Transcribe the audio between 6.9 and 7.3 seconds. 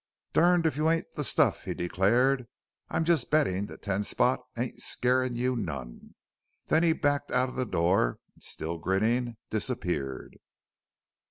backed